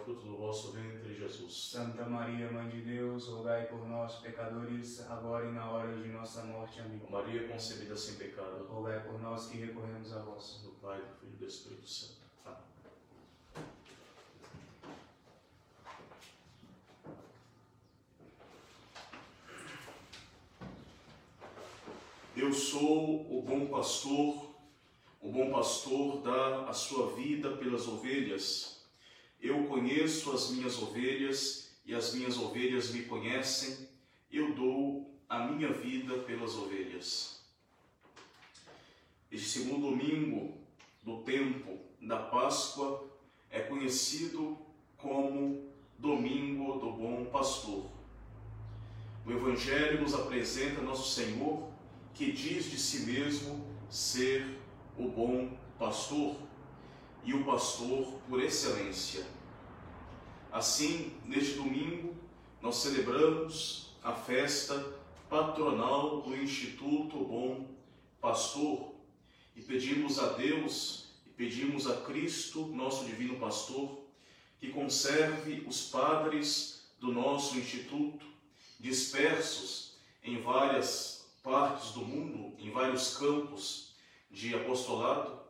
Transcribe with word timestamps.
fruto 0.00 0.26
do 0.26 0.36
vosso 0.36 0.72
ventre, 0.72 1.14
Jesus. 1.14 1.70
Santa 1.70 2.04
Maria, 2.04 2.50
Mãe 2.50 2.68
de 2.68 2.80
Deus, 2.80 3.28
rogai 3.28 3.66
por 3.66 3.86
nós, 3.86 4.16
pecadores, 4.16 5.00
agora 5.10 5.46
e 5.46 5.52
na 5.52 5.70
hora 5.70 5.96
de 5.96 6.08
nossa 6.08 6.42
morte. 6.44 6.80
Amém. 6.80 7.00
Maria 7.08 7.46
concebida 7.46 7.96
sem 7.96 8.16
pecado, 8.16 8.66
rogai 8.66 9.00
por 9.00 9.20
nós 9.20 9.48
que 9.48 9.58
recorremos 9.58 10.12
a 10.12 10.20
vós. 10.20 10.60
do 10.62 10.70
Pai, 10.80 10.98
do 10.98 11.14
Filho 11.20 11.34
e 11.34 11.36
do 11.36 11.46
Espírito 11.46 11.88
Santo. 11.88 12.20
Amém. 12.44 12.58
Eu 22.36 22.52
sou 22.52 23.38
o 23.38 23.42
bom 23.42 23.66
pastor, 23.66 24.50
o 25.20 25.30
bom 25.30 25.50
pastor 25.50 26.22
dá 26.22 26.68
a 26.68 26.72
sua 26.72 27.14
vida 27.14 27.56
pelas 27.56 27.86
ovelhas. 27.86 28.79
Eu 29.40 29.64
conheço 29.64 30.32
as 30.32 30.50
minhas 30.50 30.80
ovelhas 30.80 31.70
e 31.84 31.94
as 31.94 32.14
minhas 32.14 32.36
ovelhas 32.36 32.90
me 32.90 33.04
conhecem. 33.04 33.88
Eu 34.30 34.54
dou 34.54 35.18
a 35.28 35.46
minha 35.46 35.72
vida 35.72 36.18
pelas 36.18 36.54
ovelhas. 36.54 37.40
Este 39.32 39.48
segundo 39.48 39.90
domingo 39.90 40.58
do 41.02 41.22
tempo 41.22 41.78
da 42.00 42.18
Páscoa 42.18 43.08
é 43.50 43.60
conhecido 43.60 44.58
como 44.96 45.70
Domingo 45.98 46.78
do 46.78 46.92
Bom 46.92 47.24
Pastor. 47.26 47.90
O 49.24 49.30
Evangelho 49.30 50.00
nos 50.00 50.14
apresenta 50.14 50.80
nosso 50.82 51.14
Senhor, 51.14 51.70
que 52.14 52.32
diz 52.32 52.70
de 52.70 52.78
si 52.78 53.00
mesmo 53.00 53.64
ser 53.88 54.58
o 54.98 55.08
bom 55.08 55.56
pastor 55.78 56.36
e 57.24 57.34
o 57.34 57.44
pastor 57.44 58.06
por 58.28 58.42
excelência. 58.42 59.26
Assim, 60.50 61.12
neste 61.24 61.54
domingo, 61.54 62.14
nós 62.60 62.76
celebramos 62.76 63.90
a 64.02 64.12
festa 64.12 64.98
patronal 65.28 66.22
do 66.22 66.36
Instituto 66.36 67.18
Bom 67.18 67.68
Pastor 68.20 68.94
e 69.54 69.62
pedimos 69.62 70.18
a 70.18 70.32
Deus 70.32 71.06
e 71.26 71.30
pedimos 71.30 71.86
a 71.86 71.96
Cristo, 72.02 72.66
nosso 72.66 73.04
divino 73.04 73.38
pastor, 73.38 74.00
que 74.58 74.70
conserve 74.70 75.64
os 75.66 75.88
padres 75.88 76.84
do 76.98 77.12
nosso 77.12 77.58
instituto 77.58 78.26
dispersos 78.78 79.94
em 80.22 80.40
várias 80.40 81.30
partes 81.42 81.92
do 81.92 82.00
mundo, 82.00 82.54
em 82.58 82.70
vários 82.70 83.16
campos 83.16 83.94
de 84.30 84.54
apostolado, 84.54 85.40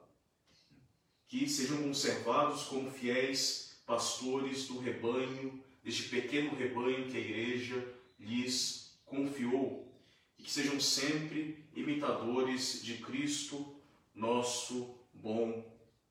que 1.31 1.48
sejam 1.48 1.84
conservados 1.84 2.64
como 2.64 2.91
fiéis 2.91 3.81
pastores 3.86 4.67
do 4.67 4.81
rebanho, 4.81 5.62
deste 5.81 6.09
pequeno 6.09 6.56
rebanho 6.56 7.09
que 7.09 7.17
a 7.17 7.20
igreja 7.20 7.95
lhes 8.19 8.98
confiou, 9.06 9.95
e 10.36 10.42
que 10.42 10.51
sejam 10.51 10.81
sempre 10.81 11.64
imitadores 11.73 12.83
de 12.83 12.95
Cristo, 12.97 13.77
nosso 14.12 14.92
bom 15.14 15.64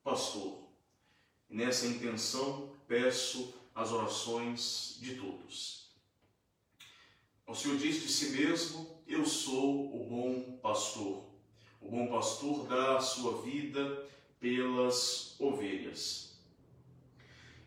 pastor. 0.05 0.69
Nessa 1.49 1.87
intenção, 1.87 2.73
peço 2.87 3.53
as 3.75 3.91
orações 3.91 4.99
de 5.01 5.15
todos. 5.15 5.89
O 7.45 7.53
Senhor 7.53 7.77
diz 7.77 8.01
de 8.01 8.07
si 8.07 8.29
mesmo: 8.29 9.03
Eu 9.05 9.25
sou 9.25 9.93
o 10.01 10.07
bom 10.07 10.59
pastor. 10.61 11.25
O 11.81 11.89
bom 11.89 12.07
pastor 12.07 12.67
dá 12.67 12.95
a 12.95 13.01
sua 13.01 13.41
vida 13.41 14.07
pelas 14.39 15.35
ovelhas. 15.39 16.37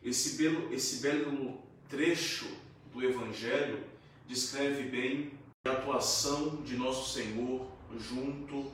Esse 0.02 0.36
belo, 0.36 0.72
esse 0.72 1.00
belo 1.00 1.62
trecho 1.88 2.46
do 2.92 3.02
Evangelho 3.04 3.84
descreve 4.26 4.84
bem 4.84 5.32
a 5.64 5.70
atuação 5.70 6.62
de 6.62 6.76
nosso 6.76 7.12
Senhor 7.12 7.70
junto 7.98 8.72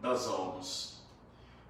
das 0.00 0.26
almas. 0.26 1.02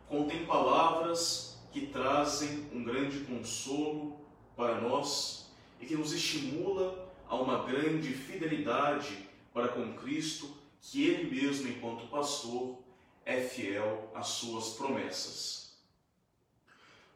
Contém 0.08 0.44
palavras 0.44 1.58
que 1.70 1.86
trazem 1.86 2.68
um 2.72 2.84
grande 2.84 3.20
consolo 3.20 4.20
para 4.56 4.80
nós 4.80 5.50
e 5.80 5.86
que 5.86 5.96
nos 5.96 6.12
estimula 6.12 7.10
a 7.26 7.36
uma 7.36 7.64
grande 7.64 8.12
fidelidade 8.12 9.16
para 9.54 9.68
com 9.68 9.94
Cristo, 9.94 10.54
que 10.80 11.04
Ele 11.04 11.30
mesmo, 11.30 11.68
enquanto 11.68 12.08
pastor, 12.08 12.81
é 13.24 13.40
fiel 13.40 14.10
às 14.14 14.28
suas 14.28 14.74
promessas. 14.74 15.76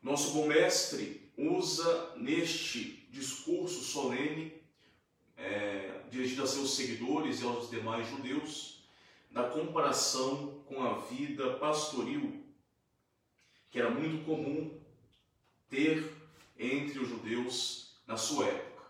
Nosso 0.02 0.32
bom 0.32 0.46
mestre 0.46 1.30
usa 1.36 2.14
neste 2.16 3.06
discurso 3.10 3.80
solene, 3.80 4.52
é, 5.36 6.02
dirigido 6.10 6.42
a 6.42 6.46
seus 6.46 6.76
seguidores 6.76 7.40
e 7.40 7.44
aos 7.44 7.70
demais 7.70 8.08
judeus, 8.08 8.84
da 9.30 9.48
comparação 9.50 10.62
com 10.66 10.82
a 10.82 10.98
vida 11.00 11.54
pastoril, 11.54 12.42
que 13.70 13.78
era 13.78 13.90
muito 13.90 14.24
comum 14.24 14.80
ter 15.68 16.10
entre 16.58 16.98
os 17.00 17.08
judeus 17.08 17.96
na 18.06 18.16
sua 18.16 18.46
época. 18.46 18.84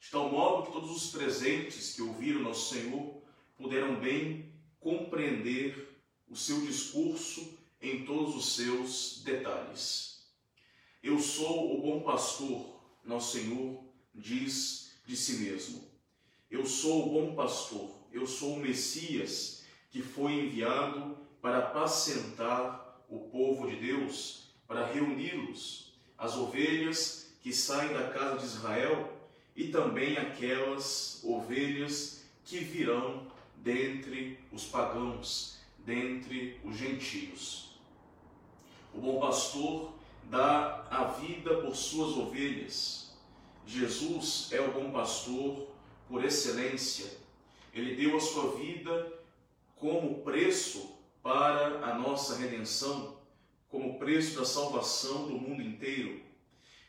De 0.00 0.10
tal 0.10 0.28
modo 0.28 0.66
que 0.66 0.72
todos 0.72 0.90
os 0.90 1.10
presentes 1.10 1.94
que 1.94 2.02
ouviram 2.02 2.40
nosso 2.40 2.74
Senhor 2.74 3.22
puderam 3.56 3.98
bem 3.98 4.52
compreender 4.80 5.87
o 6.30 6.36
seu 6.36 6.60
discurso 6.60 7.58
em 7.80 8.04
todos 8.04 8.36
os 8.36 8.54
seus 8.54 9.22
detalhes. 9.24 10.22
Eu 11.02 11.18
sou 11.18 11.78
o 11.78 11.82
bom 11.82 12.00
pastor, 12.00 12.80
nosso 13.04 13.38
Senhor 13.38 13.82
diz 14.14 14.92
de 15.06 15.16
si 15.16 15.34
mesmo. 15.34 15.88
Eu 16.50 16.66
sou 16.66 17.06
o 17.06 17.12
bom 17.12 17.34
pastor, 17.34 17.90
eu 18.12 18.26
sou 18.26 18.54
o 18.54 18.60
Messias 18.60 19.64
que 19.90 20.02
foi 20.02 20.32
enviado 20.32 21.16
para 21.40 21.58
apacentar 21.58 23.04
o 23.08 23.20
povo 23.30 23.68
de 23.68 23.76
Deus, 23.76 24.50
para 24.66 24.86
reuni-los, 24.86 25.94
as 26.16 26.36
ovelhas 26.36 27.32
que 27.42 27.52
saem 27.52 27.92
da 27.92 28.10
casa 28.10 28.38
de 28.38 28.44
Israel 28.44 29.18
e 29.56 29.68
também 29.68 30.16
aquelas 30.16 31.22
ovelhas 31.24 32.24
que 32.44 32.58
virão 32.58 33.26
dentre 33.56 34.38
os 34.52 34.64
pagãos, 34.64 35.57
dentre 35.88 36.60
os 36.62 36.76
gentios. 36.76 37.70
O 38.92 39.00
bom 39.00 39.18
pastor 39.18 39.94
dá 40.24 40.86
a 40.90 41.04
vida 41.04 41.62
por 41.62 41.74
suas 41.74 42.14
ovelhas. 42.14 43.16
Jesus 43.66 44.50
é 44.52 44.60
o 44.60 44.70
bom 44.70 44.90
pastor 44.90 45.66
por 46.06 46.22
excelência. 46.22 47.10
Ele 47.72 47.96
deu 47.96 48.18
a 48.18 48.20
sua 48.20 48.56
vida 48.56 49.14
como 49.76 50.22
preço 50.22 50.94
para 51.22 51.86
a 51.86 51.94
nossa 51.94 52.36
redenção, 52.36 53.16
como 53.70 53.98
preço 53.98 54.38
da 54.38 54.44
salvação 54.44 55.26
do 55.26 55.38
mundo 55.38 55.62
inteiro. 55.62 56.20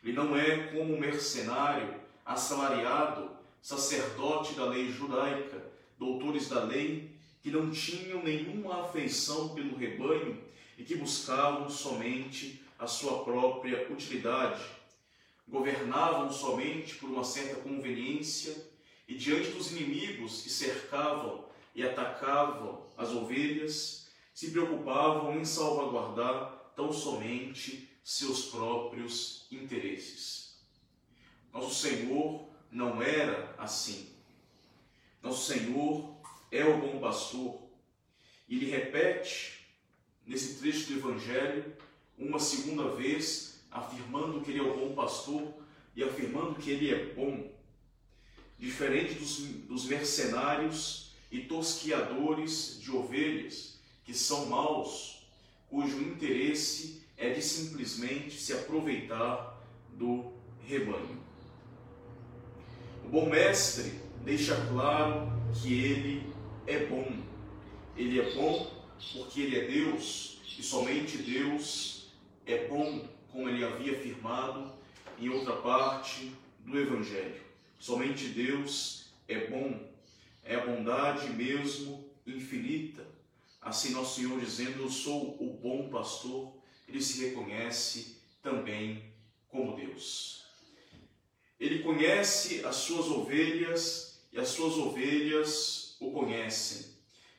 Ele 0.04 0.12
não 0.12 0.36
é 0.36 0.74
como 0.74 1.00
mercenário, 1.00 1.96
assalariado, 2.26 3.32
sacerdote 3.62 4.56
da 4.56 4.66
lei 4.66 4.92
judaica, 4.92 5.72
doutores 5.98 6.50
da 6.50 6.64
lei, 6.66 7.18
que 7.42 7.52
não 7.52 7.72
tinham 7.72 8.22
nenhuma 8.24 8.84
afeição 8.84 9.50
pelo 9.50 9.78
rebanho 9.78 10.42
e 10.78 10.84
que 10.84 10.96
buscavam 10.96 11.70
somente 11.70 12.62
a 12.78 12.88
sua 12.88 13.24
própria 13.24 13.92
utilidade, 13.92 14.64
governavam 15.48 16.32
somente 16.32 16.96
por 16.96 17.10
uma 17.10 17.24
certa 17.24 17.56
conveniência 17.62 18.56
e 19.08 19.16
diante 19.16 19.50
dos 19.52 19.72
inimigos 19.72 20.42
que 20.42 20.50
cercavam 20.50 21.46
e 21.74 21.84
atacavam 21.84 22.86
as 22.98 23.10
ovelhas, 23.10 24.08
se 24.34 24.52
preocupavam 24.52 25.38
em 25.38 25.44
salvaguardar 25.44 26.72
tão 26.76 26.94
somente 26.94 27.90
seus 28.04 28.46
próprios 28.46 29.48
interesses. 29.52 30.58
Nosso 31.52 31.76
Senhor 31.76 32.48
não 32.72 33.02
era 33.02 33.54
assim. 33.58 34.10
Nosso 35.22 35.52
Senhor 35.52 36.09
é 36.52 36.64
o 36.66 36.78
bom 36.78 37.00
pastor. 37.00 37.62
Ele 38.50 38.70
repete 38.70 39.66
nesse 40.26 40.60
trecho 40.60 40.88
do 40.88 41.00
Evangelho 41.00 41.74
uma 42.18 42.40
segunda 42.40 42.90
vez, 42.96 43.62
afirmando 43.72 44.42
que 44.42 44.52
ele 44.52 44.60
é 44.60 44.64
o 44.64 44.76
bom 44.76 44.94
pastor 44.94 45.54
e 45.96 46.04
afirmando 46.04 46.56
que 46.56 46.72
ele 46.72 46.94
é 46.94 47.14
bom. 47.14 47.52
Diferente 48.58 49.14
dos, 49.14 49.38
dos 49.40 49.86
mercenários 49.86 51.12
e 51.32 51.42
tosquiadores 51.42 52.80
de 52.82 52.92
ovelhas, 52.92 53.80
que 54.04 54.14
são 54.14 54.48
maus, 54.48 55.28
cujo 55.70 56.02
interesse 56.02 57.04
é 57.16 57.30
de 57.30 57.42
simplesmente 57.42 58.40
se 58.40 58.54
aproveitar 58.54 59.62
do 59.94 60.34
rebanho. 60.66 61.20
O 63.06 63.10
bom 63.10 63.30
mestre 63.30 63.94
deixa 64.24 64.56
claro 64.68 65.32
que 65.62 65.74
ele 65.74 66.34
é 66.70 66.86
bom. 66.86 67.24
Ele 67.98 68.22
é 68.22 68.34
bom 68.36 68.72
porque 69.12 69.42
ele 69.42 69.58
é 69.58 69.66
Deus 69.66 70.40
e 70.58 70.62
somente 70.62 71.18
Deus 71.18 72.12
é 72.46 72.68
bom, 72.68 73.08
como 73.32 73.50
ele 73.50 73.64
havia 73.64 73.94
afirmado 73.94 74.72
em 75.18 75.30
outra 75.30 75.56
parte 75.58 76.32
do 76.60 76.80
Evangelho. 76.80 77.42
Somente 77.80 78.28
Deus 78.28 79.08
é 79.28 79.48
bom, 79.48 79.90
é 80.44 80.56
a 80.56 80.66
bondade 80.66 81.30
mesmo 81.32 82.08
infinita. 82.26 83.06
Assim, 83.62 83.92
nosso 83.92 84.22
Senhor 84.22 84.40
dizendo: 84.40 84.84
Eu 84.84 84.90
sou 84.90 85.38
o 85.40 85.60
bom 85.62 85.90
pastor, 85.90 86.54
ele 86.88 87.02
se 87.02 87.26
reconhece 87.26 88.18
também 88.44 89.04
como 89.50 89.76
Deus. 89.76 90.44
Ele 91.60 91.80
conhece 91.80 92.64
as 92.64 92.76
suas 92.76 93.08
ovelhas 93.08 94.22
e 94.32 94.40
as 94.40 94.50
suas 94.50 94.76
ovelhas 94.76 95.89
o 96.00 96.12
conhecem. 96.12 96.86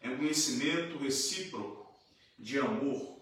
É 0.00 0.08
um 0.08 0.18
conhecimento 0.18 0.98
recíproco 0.98 1.94
de 2.38 2.58
amor. 2.58 3.18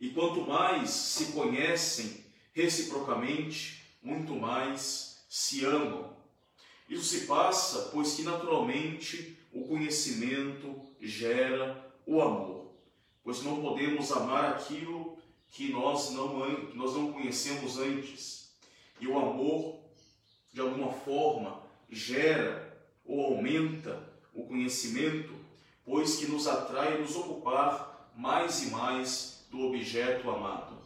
E 0.00 0.10
quanto 0.10 0.42
mais 0.42 0.90
se 0.90 1.32
conhecem 1.32 2.24
reciprocamente, 2.52 3.82
muito 4.02 4.34
mais 4.34 5.24
se 5.28 5.64
amam. 5.64 6.16
Isso 6.88 7.04
se 7.04 7.26
passa 7.26 7.90
pois 7.92 8.14
que 8.14 8.22
naturalmente 8.22 9.36
o 9.52 9.66
conhecimento 9.66 10.80
gera 11.00 11.92
o 12.06 12.20
amor. 12.20 12.72
Pois 13.22 13.42
não 13.42 13.60
podemos 13.60 14.10
amar 14.12 14.52
aquilo 14.52 15.18
que 15.50 15.70
nós 15.70 16.10
não, 16.10 16.38
nós 16.74 16.94
não 16.94 17.12
conhecemos 17.12 17.78
antes. 17.78 18.50
E 19.00 19.06
o 19.06 19.18
amor, 19.18 19.78
de 20.52 20.60
alguma 20.60 20.92
forma, 20.92 21.62
gera 21.90 22.68
aumenta 23.38 24.02
o 24.34 24.42
conhecimento, 24.42 25.32
pois 25.84 26.16
que 26.16 26.26
nos 26.26 26.46
atrai 26.46 26.94
a 26.94 26.98
nos 26.98 27.14
ocupar 27.14 28.10
mais 28.16 28.64
e 28.64 28.70
mais 28.70 29.46
do 29.50 29.60
objeto 29.62 30.28
amado. 30.28 30.76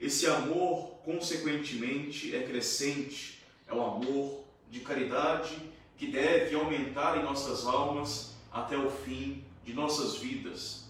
Esse 0.00 0.26
amor, 0.26 0.98
consequentemente, 1.04 2.34
é 2.34 2.42
crescente, 2.42 3.42
é 3.68 3.74
o 3.74 3.82
amor 3.82 4.44
de 4.70 4.80
caridade 4.80 5.56
que 5.96 6.06
deve 6.06 6.56
aumentar 6.56 7.18
em 7.18 7.22
nossas 7.22 7.66
almas 7.66 8.34
até 8.50 8.76
o 8.76 8.90
fim 8.90 9.44
de 9.64 9.72
nossas 9.72 10.16
vidas. 10.16 10.86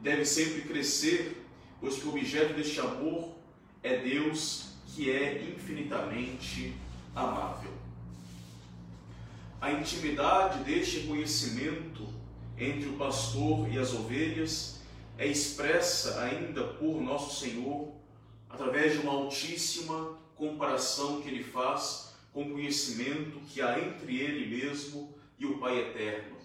Deve 0.00 0.24
sempre 0.24 0.62
crescer, 0.62 1.46
pois 1.80 1.96
que 1.96 2.06
o 2.06 2.10
objeto 2.10 2.54
deste 2.54 2.80
amor 2.80 3.34
é 3.82 3.98
Deus, 3.98 4.70
que 4.88 5.10
é 5.10 5.54
infinitamente 5.54 6.74
amável. 7.14 7.70
A 9.58 9.72
intimidade 9.72 10.64
deste 10.64 11.06
conhecimento 11.06 12.06
entre 12.58 12.90
o 12.90 12.96
pastor 12.96 13.66
e 13.72 13.78
as 13.78 13.94
ovelhas 13.94 14.80
é 15.16 15.26
expressa 15.26 16.20
ainda 16.20 16.62
por 16.64 17.00
nosso 17.00 17.40
Senhor 17.40 17.90
através 18.50 18.92
de 18.92 18.98
uma 18.98 19.12
altíssima 19.12 20.18
comparação 20.34 21.22
que 21.22 21.28
ele 21.28 21.42
faz 21.42 22.14
com 22.34 22.42
o 22.42 22.52
conhecimento 22.52 23.40
que 23.48 23.62
há 23.62 23.78
entre 23.78 24.20
ele 24.20 24.54
mesmo 24.54 25.14
e 25.38 25.46
o 25.46 25.58
Pai 25.58 25.78
eterno. 25.78 26.36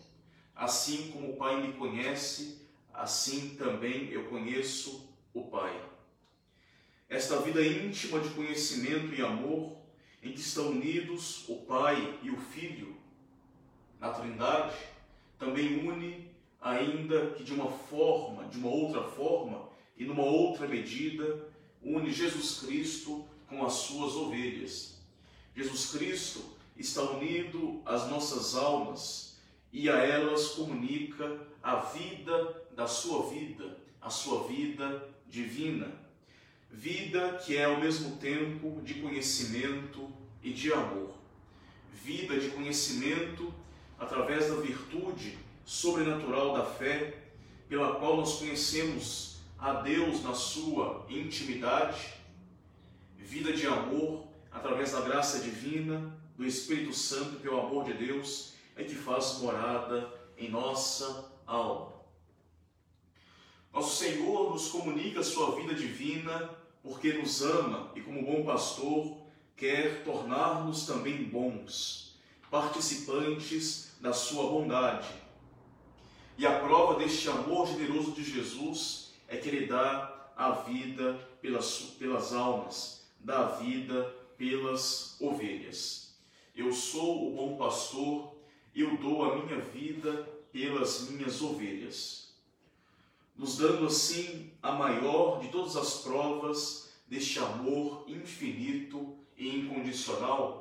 Assim 0.56 1.12
como 1.12 1.31
o 1.31 1.36
Pai 1.36 1.62
me 1.62 1.74
conhece, 1.74 2.62
assim 2.94 3.56
também 3.56 4.10
eu 4.10 4.30
conheço 4.30 5.14
o 5.34 5.44
Pai. 5.44 5.84
Esta 7.10 7.42
vida 7.42 7.62
íntima 7.62 8.22
de 8.22 8.30
conhecimento 8.30 9.14
e 9.14 9.22
amor, 9.22 9.78
em 10.24 10.31
que 10.31 10.40
estão 10.40 10.69
unidos 10.69 11.44
o 11.50 11.57
Pai 11.57 12.18
e 12.24 12.30
o 12.30 12.38
Filho, 12.38 13.00
na 14.01 14.09
Trindade, 14.09 14.75
também 15.38 15.88
une, 15.88 16.27
ainda 16.59 17.27
que 17.31 17.44
de 17.44 17.53
uma 17.53 17.69
forma, 17.69 18.45
de 18.45 18.57
uma 18.57 18.69
outra 18.69 19.03
forma 19.03 19.69
e 19.95 20.03
numa 20.03 20.24
outra 20.24 20.68
medida, 20.68 21.48
une 21.83 22.12
Jesus 22.12 22.62
Cristo 22.62 23.24
com 23.48 23.63
as 23.63 23.74
suas 23.74 24.13
ovelhas. 24.13 25.00
Jesus 25.56 25.92
Cristo 25.92 26.44
está 26.75 27.03
unido 27.03 27.81
às 27.86 28.09
nossas 28.09 28.56
almas 28.56 29.39
e 29.71 29.89
a 29.89 29.98
elas 29.98 30.50
comunica 30.50 31.39
a 31.62 31.75
vida 31.75 32.65
da 32.75 32.88
sua 32.88 33.30
vida, 33.30 33.77
a 34.01 34.09
sua 34.09 34.47
vida 34.47 35.07
divina. 35.27 35.92
Vida 36.71 37.39
que 37.45 37.57
é 37.57 37.65
ao 37.65 37.80
mesmo 37.80 38.18
tempo 38.18 38.81
de 38.81 38.95
conhecimento 38.95 40.09
e 40.42 40.51
de 40.51 40.74
amor. 40.74 41.13
Vida 41.94 42.39
de 42.39 42.50
conhecimento 42.50 43.54
através 44.01 44.50
da 44.50 44.56
virtude 44.56 45.38
sobrenatural 45.63 46.57
da 46.57 46.65
fé, 46.65 47.13
pela 47.69 47.95
qual 47.95 48.18
nós 48.18 48.39
conhecemos 48.39 49.38
a 49.57 49.74
Deus 49.74 50.24
na 50.24 50.33
sua 50.33 51.06
intimidade, 51.07 52.15
vida 53.15 53.53
de 53.53 53.68
amor 53.68 54.25
através 54.51 54.92
da 54.92 55.01
graça 55.01 55.39
divina, 55.39 56.19
do 56.36 56.45
Espírito 56.45 56.94
Santo, 56.94 57.39
pelo 57.39 57.59
amor 57.59 57.86
de 57.86 57.94
Deus, 57.94 58.53
é 58.75 58.83
que 58.83 58.95
faz 58.95 59.38
morada 59.39 60.12
em 60.36 60.50
nossa 60.50 61.31
alma. 61.45 61.94
Nosso 63.71 64.04
Senhor 64.04 64.51
nos 64.51 64.69
comunica 64.69 65.19
a 65.19 65.24
sua 65.24 65.56
vida 65.56 65.75
divina 65.75 66.50
porque 66.81 67.13
nos 67.13 67.44
ama 67.44 67.92
e, 67.95 68.01
como 68.01 68.25
bom 68.25 68.44
pastor, 68.44 69.18
quer 69.56 70.04
tornar-nos 70.04 70.88
também 70.88 71.24
bons, 71.24 72.11
participantes 72.51 73.94
da 74.01 74.12
sua 74.12 74.44
bondade. 74.44 75.07
E 76.38 76.45
a 76.45 76.59
prova 76.59 77.00
deste 77.00 77.30
amor 77.30 77.65
generoso 77.65 78.12
de 78.12 78.24
Jesus 78.24 79.13
é 79.27 79.38
que 79.38 79.48
ele 79.48 79.68
dá 79.68 80.31
a 80.36 80.51
vida 80.51 81.13
pelas, 81.42 81.80
pelas 81.98 82.33
almas, 82.33 83.06
dá 83.21 83.39
a 83.39 83.51
vida 83.56 84.03
pelas 84.38 85.15
ovelhas. 85.21 86.13
Eu 86.53 86.74
sou 86.74 87.30
o 87.30 87.36
bom 87.36 87.57
pastor, 87.57 88.36
eu 88.75 88.97
dou 88.97 89.24
a 89.24 89.38
minha 89.38 89.62
vida 89.62 90.27
pelas 90.51 91.09
minhas 91.09 91.42
ovelhas. 91.42 92.33
Nos 93.38 93.57
dando 93.57 93.86
assim 93.86 94.51
a 94.62 94.74
maior 94.74 95.39
de 95.39 95.47
todas 95.47 95.77
as 95.77 96.00
provas 96.00 96.92
deste 97.07 97.39
amor 97.39 98.04
infinito 98.07 99.15
e 99.38 99.59
incondicional, 99.59 100.61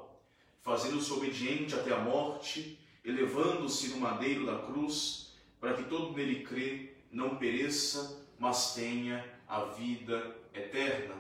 fazendo-se 0.62 1.12
obediente 1.12 1.74
até 1.74 1.92
a 1.92 1.98
morte, 1.98 2.78
elevando-se 3.04 3.88
no 3.88 4.00
madeiro 4.00 4.46
da 4.46 4.58
cruz, 4.58 5.32
para 5.58 5.74
que 5.74 5.84
todo 5.84 6.12
nele 6.12 6.44
crê 6.44 6.94
não 7.10 7.36
pereça, 7.36 8.26
mas 8.38 8.74
tenha 8.74 9.24
a 9.48 9.64
vida 9.64 10.36
eterna. 10.54 11.14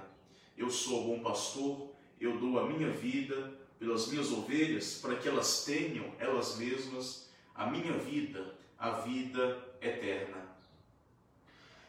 Eu 0.56 0.70
sou 0.70 1.04
o 1.04 1.16
bom 1.16 1.22
pastor, 1.22 1.90
eu 2.20 2.38
dou 2.38 2.58
a 2.58 2.66
minha 2.66 2.90
vida 2.90 3.58
pelas 3.78 4.08
minhas 4.08 4.30
ovelhas, 4.30 4.98
para 5.00 5.16
que 5.16 5.28
elas 5.28 5.64
tenham 5.64 6.04
elas 6.18 6.56
mesmas 6.56 7.30
a 7.54 7.66
minha 7.66 7.94
vida, 7.94 8.54
a 8.78 8.90
vida 8.90 9.58
eterna. 9.80 10.36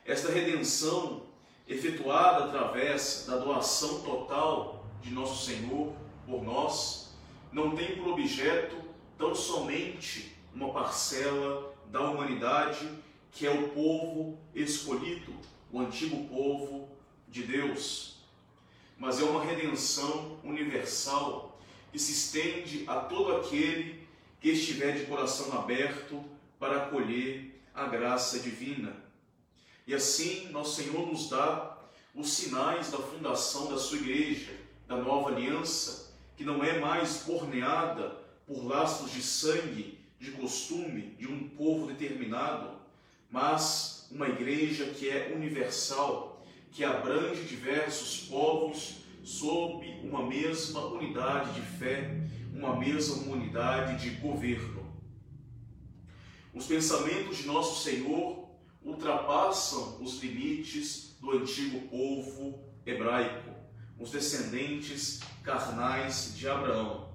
Esta 0.06 0.32
redenção, 0.32 1.28
efetuada 1.68 2.46
através 2.46 3.26
da 3.28 3.38
doação 3.38 4.02
total 4.02 4.86
de 5.02 5.12
nosso 5.12 5.46
Senhor 5.46 5.94
por 6.26 6.44
nós, 6.44 7.01
não 7.52 7.76
tem 7.76 7.96
por 7.96 8.10
objeto 8.10 8.76
tão 9.18 9.36
somente 9.36 10.36
uma 10.54 10.72
parcela 10.72 11.76
da 11.88 12.02
humanidade 12.02 12.88
que 13.32 13.46
é 13.46 13.52
o 13.52 13.70
povo 13.70 14.38
escolhido, 14.54 15.34
o 15.72 15.80
antigo 15.80 16.28
povo 16.28 16.90
de 17.28 17.44
Deus, 17.44 18.18
mas 18.98 19.20
é 19.20 19.24
uma 19.24 19.44
redenção 19.44 20.40
universal 20.44 21.60
que 21.92 22.00
se 22.00 22.12
estende 22.12 22.84
a 22.88 22.98
todo 22.98 23.38
aquele 23.38 24.08
que 24.40 24.50
estiver 24.50 24.98
de 24.98 25.06
coração 25.06 25.58
aberto 25.58 26.24
para 26.60 26.84
acolher 26.84 27.62
a 27.74 27.86
graça 27.86 28.40
divina. 28.40 28.96
E 29.88 29.94
assim, 29.94 30.50
nosso 30.50 30.82
Senhor 30.82 31.08
nos 31.08 31.30
dá 31.30 31.78
os 32.14 32.32
sinais 32.34 32.92
da 32.92 32.98
fundação 32.98 33.72
da 33.72 33.78
sua 33.78 33.98
igreja, 33.98 34.52
da 34.88 34.98
nova 34.98 35.30
aliança, 35.30 36.01
que 36.42 36.48
não 36.48 36.64
é 36.64 36.80
mais 36.80 37.22
borneada 37.24 38.18
por 38.48 38.66
laços 38.66 39.12
de 39.12 39.22
sangue, 39.22 40.00
de 40.20 40.32
costume 40.32 41.16
de 41.20 41.28
um 41.28 41.48
povo 41.50 41.86
determinado, 41.86 42.80
mas 43.30 44.08
uma 44.10 44.28
igreja 44.28 44.86
que 44.86 45.08
é 45.08 45.34
universal, 45.36 46.44
que 46.72 46.84
abrange 46.84 47.44
diversos 47.44 48.22
povos 48.28 48.96
sob 49.24 49.88
uma 50.04 50.26
mesma 50.26 50.84
unidade 50.88 51.54
de 51.54 51.62
fé, 51.78 52.20
uma 52.52 52.76
mesma 52.76 53.32
unidade 53.32 54.02
de 54.02 54.10
governo. 54.16 54.92
Os 56.56 56.66
pensamentos 56.66 57.38
de 57.38 57.46
nosso 57.46 57.84
Senhor 57.84 58.50
ultrapassam 58.84 60.02
os 60.02 60.20
limites 60.24 61.16
do 61.22 61.38
antigo 61.38 61.88
povo 61.88 62.64
hebraico, 62.84 63.51
os 64.02 64.12
descendentes 64.12 65.20
carnais 65.44 66.34
de 66.36 66.48
Abraão, 66.48 67.10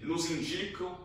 e 0.00 0.06
nos 0.06 0.30
indicam 0.30 0.98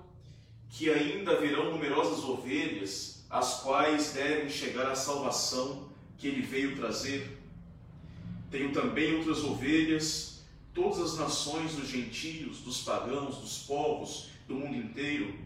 que 0.70 0.90
ainda 0.90 1.34
haverão 1.34 1.72
numerosas 1.72 2.24
ovelhas, 2.24 3.26
as 3.30 3.62
quais 3.62 4.14
devem 4.14 4.50
chegar 4.50 4.90
à 4.90 4.96
salvação 4.96 5.90
que 6.18 6.28
ele 6.28 6.42
veio 6.42 6.76
trazer. 6.76 7.38
Tenho 8.50 8.72
também 8.72 9.16
outras 9.16 9.44
ovelhas 9.44 10.30
todas 10.74 11.00
as 11.00 11.18
nações 11.18 11.76
dos 11.76 11.90
gentios, 11.90 12.60
dos 12.60 12.82
pagãos, 12.84 13.38
dos 13.38 13.60
povos 13.60 14.30
do 14.48 14.56
mundo 14.56 14.78
inteiro, 14.78 15.38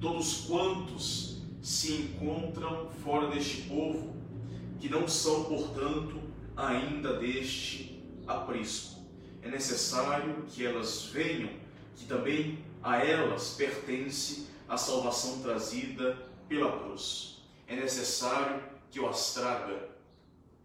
todos 0.00 0.42
quantos 0.46 1.38
se 1.62 1.92
encontram 1.92 2.90
fora 3.02 3.28
deste 3.28 3.62
povo, 3.62 4.14
que 4.80 4.88
não 4.88 5.08
são, 5.08 5.44
portanto, 5.44 6.20
ainda 6.56 7.18
deste 7.18 8.02
aprisco. 8.26 8.93
É 9.44 9.48
necessário 9.48 10.46
que 10.48 10.64
elas 10.64 11.04
venham, 11.04 11.50
que 11.94 12.06
também 12.06 12.64
a 12.82 12.96
elas 13.04 13.50
pertence 13.50 14.46
a 14.66 14.78
salvação 14.78 15.42
trazida 15.42 16.16
pela 16.48 16.78
cruz. 16.78 17.42
É 17.68 17.76
necessário 17.76 18.62
que 18.90 18.98
eu 18.98 19.08
as 19.08 19.34
traga. 19.34 19.90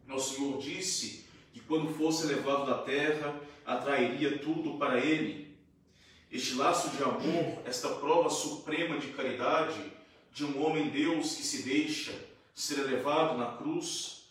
Nosso 0.07 0.35
Senhor 0.35 0.59
disse 0.59 1.25
que 1.51 1.59
quando 1.59 1.93
fosse 1.93 2.25
levado 2.25 2.65
da 2.65 2.77
terra, 2.77 3.37
atrairia 3.65 4.39
tudo 4.39 4.77
para 4.77 4.97
ele. 4.97 5.53
Este 6.31 6.53
laço 6.53 6.89
de 6.91 7.03
amor, 7.03 7.61
esta 7.65 7.89
prova 7.89 8.29
suprema 8.29 8.97
de 8.97 9.07
caridade 9.07 9.91
de 10.31 10.45
um 10.45 10.63
homem 10.65 10.89
Deus 10.89 11.35
que 11.35 11.43
se 11.43 11.63
deixa 11.63 12.13
ser 12.55 12.81
levado 12.83 13.37
na 13.37 13.57
cruz, 13.57 14.29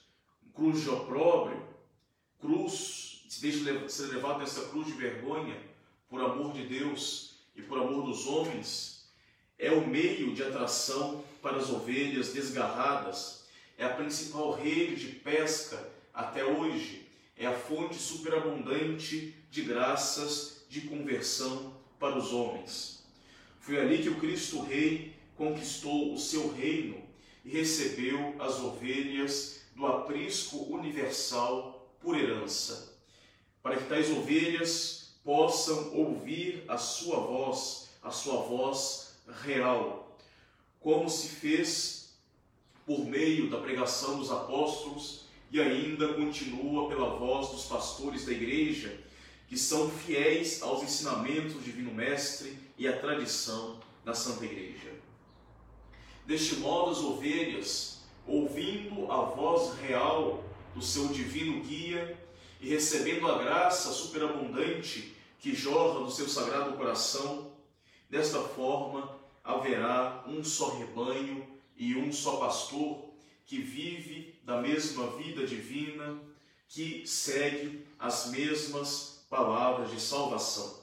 cruz 0.55 0.83
de 0.83 0.89
opróbrio, 0.89 1.63
cruz, 2.41 3.08
se 3.29 3.43
deixa 3.43 3.89
ser 3.89 4.07
levado 4.07 4.39
nessa 4.39 4.63
cruz 4.69 4.87
de 4.87 4.95
vergonha, 4.95 5.57
por 6.09 6.21
amor 6.21 6.53
de 6.55 6.65
Deus 6.65 7.35
e 7.55 7.61
por 7.61 7.79
amor 7.79 8.07
dos 8.07 8.27
homens, 8.27 9.07
é 9.59 9.71
o 9.71 9.87
meio 9.87 10.35
de 10.35 10.43
atração 10.43 11.23
para 11.43 11.59
as 11.59 11.69
ovelhas 11.69 12.33
desgarradas, 12.33 13.45
é 13.77 13.85
a 13.85 13.91
principal 13.91 14.53
rede 14.53 14.97
de 14.97 15.09
pesca 15.17 15.93
até 16.15 16.45
hoje, 16.45 17.07
é 17.37 17.47
a 17.47 17.59
fonte 17.59 17.97
superabundante 17.97 19.35
de 19.51 19.63
graças 19.63 20.65
de 20.71 20.83
conversão 20.83 21.75
para 21.99 22.17
os 22.17 22.33
homens. 22.33 23.05
Foi 23.61 23.79
ali 23.79 24.03
que 24.03 24.09
o 24.09 24.19
Cristo 24.19 24.63
Rei 24.63 25.15
conquistou 25.37 26.15
o 26.15 26.19
seu 26.19 26.53
reino 26.53 27.03
e 27.45 27.51
recebeu 27.51 28.35
as 28.39 28.59
ovelhas 28.59 29.61
do 29.77 29.87
aprisco 29.87 30.65
universal 30.73 31.95
por 32.01 32.19
herança, 32.19 32.98
para 33.69 33.77
que 33.77 33.85
tais 33.85 34.11
ovelhas 34.11 35.13
possam 35.23 35.95
ouvir 35.95 36.65
a 36.67 36.79
sua 36.79 37.21
voz, 37.21 37.91
a 38.03 38.11
sua 38.11 38.41
voz 38.41 39.15
real, 39.45 40.17
como 40.81 41.11
se 41.11 41.29
fez 41.29 42.15
por 42.87 43.05
meio 43.05 43.51
da 43.51 43.59
pregação 43.59 44.19
dos 44.19 44.31
apóstolos 44.31 45.27
e 45.53 45.61
ainda 45.61 46.15
continua 46.15 46.89
pela 46.89 47.11
voz 47.17 47.51
dos 47.51 47.67
pastores 47.67 48.25
da 48.25 48.33
igreja, 48.33 48.99
que 49.47 49.59
são 49.59 49.91
fiéis 49.91 50.63
aos 50.63 50.83
ensinamentos 50.83 51.53
do 51.53 51.61
Divino 51.61 51.93
Mestre 51.93 52.59
e 52.79 52.89
à 52.89 52.99
tradição 52.99 53.79
da 54.03 54.15
Santa 54.15 54.47
Igreja. 54.47 54.95
Deste 56.25 56.57
modo, 56.57 56.93
as 56.93 56.99
ovelhas, 57.01 58.01
ouvindo 58.27 59.13
a 59.13 59.27
voz 59.27 59.79
real 59.79 60.43
do 60.75 60.81
seu 60.81 61.09
divino 61.09 61.63
guia 61.63 62.28
e 62.61 62.69
recebendo 62.69 63.27
a 63.29 63.39
graça 63.39 63.93
superabundante 63.93 65.15
que 65.39 65.55
jorra 65.55 66.01
do 66.01 66.11
seu 66.11 66.29
sagrado 66.29 66.77
coração, 66.77 67.53
desta 68.11 68.41
forma 68.41 69.17
haverá 69.45 70.25
um 70.27 70.43
só 70.43 70.77
rebanho 70.77 71.47
e 71.77 71.95
um 71.95 72.13
só 72.13 72.39
pastor 72.39 73.05
que 73.47 73.59
vive 73.59 74.35
da 74.45 74.61
mesma 74.61 75.17
vida 75.17 75.47
divina, 75.47 76.19
que 76.69 77.07
segue 77.07 77.87
as 77.99 78.27
mesmas 78.27 79.25
palavras 79.31 79.91
de 79.91 80.01
salvação. 80.01 80.79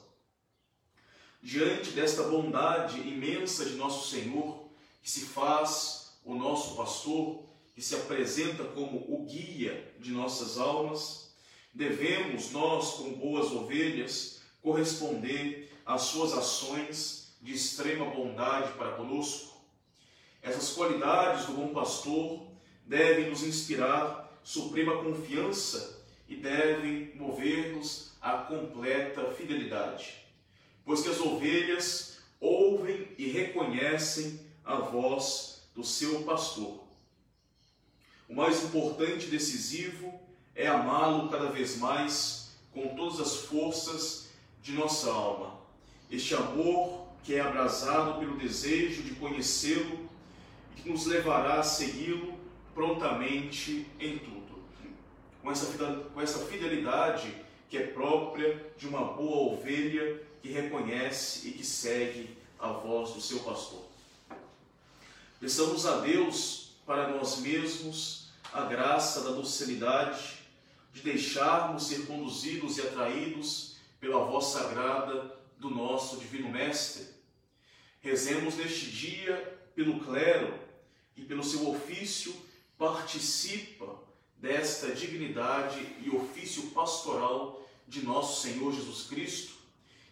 Diante 1.42 1.90
desta 1.90 2.24
bondade 2.24 2.98
imensa 3.00 3.64
de 3.64 3.74
nosso 3.74 4.10
Senhor, 4.10 4.68
que 5.02 5.08
se 5.08 5.26
faz 5.26 6.18
o 6.24 6.34
nosso 6.34 6.74
pastor, 6.74 7.44
que 7.74 7.82
se 7.82 7.94
apresenta 7.94 8.64
como 8.64 8.98
o 8.98 9.26
guia 9.26 9.94
de 10.00 10.10
nossas 10.10 10.58
almas, 10.58 11.25
devemos 11.76 12.52
nós, 12.52 12.92
como 12.92 13.16
boas 13.16 13.52
ovelhas, 13.52 14.40
corresponder 14.62 15.70
às 15.84 16.02
suas 16.02 16.32
ações 16.32 17.36
de 17.42 17.52
extrema 17.52 18.06
bondade 18.06 18.72
para 18.72 18.92
conosco. 18.92 19.60
Essas 20.42 20.72
qualidades 20.72 21.44
do 21.44 21.52
bom 21.52 21.68
pastor 21.74 22.46
devem 22.86 23.28
nos 23.28 23.42
inspirar 23.42 24.40
suprema 24.42 25.02
confiança 25.02 26.02
e 26.26 26.36
devem 26.36 27.12
mover-nos 27.14 28.12
à 28.22 28.38
completa 28.38 29.30
fidelidade, 29.32 30.14
pois 30.82 31.02
que 31.02 31.10
as 31.10 31.20
ovelhas 31.20 32.18
ouvem 32.40 33.06
e 33.18 33.26
reconhecem 33.26 34.40
a 34.64 34.76
voz 34.76 35.68
do 35.74 35.84
seu 35.84 36.22
pastor. 36.22 36.84
O 38.28 38.34
mais 38.34 38.64
importante 38.64 39.26
e 39.26 39.30
decisivo 39.30 40.25
é 40.56 40.66
amá-lo 40.66 41.28
cada 41.28 41.50
vez 41.50 41.76
mais 41.76 42.56
com 42.72 42.96
todas 42.96 43.20
as 43.20 43.36
forças 43.36 44.30
de 44.62 44.72
nossa 44.72 45.10
alma. 45.10 45.54
Este 46.10 46.34
amor 46.34 47.06
que 47.22 47.34
é 47.34 47.40
abrasado 47.40 48.18
pelo 48.18 48.38
desejo 48.38 49.02
de 49.02 49.14
conhecê-lo 49.16 50.08
e 50.76 50.80
que 50.80 50.88
nos 50.88 51.04
levará 51.04 51.60
a 51.60 51.62
segui-lo 51.62 52.34
prontamente 52.74 53.86
em 54.00 54.18
tudo. 54.18 54.64
Com 55.42 55.50
essa, 56.20 56.38
fidelidade 56.46 57.32
que 57.68 57.76
é 57.76 57.86
própria 57.86 58.72
de 58.78 58.88
uma 58.88 59.04
boa 59.04 59.52
ovelha 59.52 60.20
que 60.42 60.50
reconhece 60.50 61.48
e 61.48 61.52
que 61.52 61.64
segue 61.64 62.36
a 62.58 62.68
voz 62.68 63.12
do 63.12 63.20
seu 63.20 63.40
pastor. 63.40 63.84
Peçamos 65.38 65.84
a 65.84 65.98
Deus 65.98 66.70
para 66.86 67.08
nós 67.08 67.38
mesmos 67.38 68.28
a 68.52 68.62
graça 68.62 69.20
da 69.22 69.30
docilidade, 69.30 70.35
de 70.96 71.02
deixarmos 71.02 71.88
ser 71.88 72.06
conduzidos 72.06 72.78
e 72.78 72.80
atraídos 72.80 73.76
pela 74.00 74.24
voz 74.24 74.46
sagrada 74.46 75.38
do 75.58 75.68
nosso 75.68 76.16
Divino 76.16 76.48
Mestre. 76.50 77.06
Rezemos 78.00 78.56
neste 78.56 78.90
dia 78.90 79.36
pelo 79.74 80.00
clero 80.00 80.58
e 81.14 81.22
pelo 81.22 81.44
seu 81.44 81.68
ofício 81.68 82.34
participa 82.78 84.02
desta 84.38 84.94
dignidade 84.94 85.80
e 86.02 86.08
ofício 86.08 86.70
pastoral 86.70 87.62
de 87.86 88.02
nosso 88.02 88.40
Senhor 88.40 88.72
Jesus 88.72 89.02
Cristo 89.06 89.52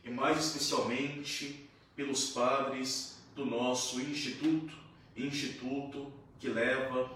e 0.04 0.10
mais 0.10 0.38
especialmente 0.38 1.66
pelos 1.96 2.26
padres 2.26 3.16
do 3.34 3.46
nosso 3.46 3.98
instituto 4.02 4.84
instituto 5.16 6.12
que 6.38 6.48
leva 6.48 7.10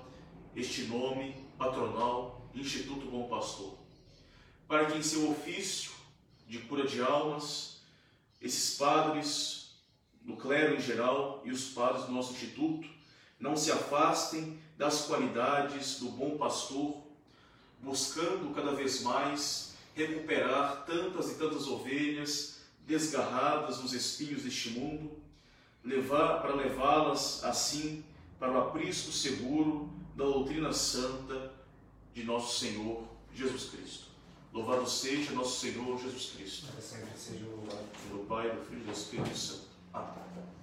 este 0.56 0.84
nome 0.84 1.34
patronal, 1.58 2.37
Instituto 2.60 3.06
Bom 3.06 3.28
Pastor, 3.28 3.76
para 4.66 4.86
que 4.86 4.98
em 4.98 5.02
seu 5.02 5.30
ofício 5.30 5.92
de 6.46 6.58
cura 6.60 6.86
de 6.86 7.00
almas, 7.00 7.80
esses 8.40 8.76
padres 8.76 9.72
do 10.22 10.36
clero 10.36 10.76
em 10.76 10.80
geral 10.80 11.42
e 11.44 11.50
os 11.50 11.70
padres 11.70 12.04
do 12.04 12.12
nosso 12.12 12.32
instituto 12.32 12.88
não 13.38 13.56
se 13.56 13.70
afastem 13.70 14.58
das 14.76 15.02
qualidades 15.02 15.98
do 16.00 16.10
bom 16.10 16.36
pastor, 16.36 16.96
buscando 17.80 18.54
cada 18.54 18.72
vez 18.72 19.02
mais 19.02 19.74
recuperar 19.94 20.84
tantas 20.84 21.30
e 21.30 21.34
tantas 21.34 21.66
ovelhas 21.66 22.60
desgarradas 22.86 23.80
nos 23.80 23.92
espinhos 23.92 24.42
deste 24.42 24.70
mundo 24.70 25.18
levar, 25.84 26.40
para 26.40 26.54
levá-las 26.54 27.44
assim 27.44 28.04
para 28.38 28.52
o 28.52 28.58
aprisco 28.58 29.10
seguro 29.10 29.90
da 30.14 30.24
doutrina 30.24 30.72
santa 30.72 31.47
de 32.18 32.24
nosso 32.24 32.58
Senhor 32.58 33.04
Jesus 33.32 33.70
Cristo. 33.70 34.08
Louvado 34.52 34.88
seja 34.90 35.30
nosso 35.32 35.60
Senhor 35.60 35.96
Jesus 36.00 36.32
Cristo. 36.34 36.66
Para 36.66 36.80
sempre 36.80 37.16
seja 37.16 37.44
louvado. 37.46 37.84
Pelo 38.08 38.24
Pai, 38.24 38.50
do 38.50 38.64
Filho 38.64 38.80
e 38.80 38.84
do 38.84 38.92
Espírito 38.92 39.36
Santo. 39.36 39.68
Amém. 39.92 40.57